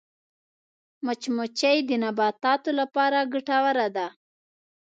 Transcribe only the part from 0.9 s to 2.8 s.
مچمچۍ د نباتاتو